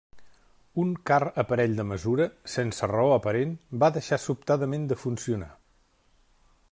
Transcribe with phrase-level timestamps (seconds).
[0.83, 3.53] Un car aparell de mesura, sense raó aparent,
[3.85, 5.51] va deixar sobtadament de funcionar.